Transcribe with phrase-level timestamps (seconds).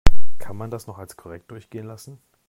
[0.39, 2.17] Kann man das noch als korrekt durchgehen lassen?